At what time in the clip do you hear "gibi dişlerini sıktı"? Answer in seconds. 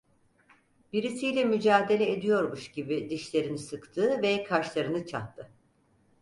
2.71-4.21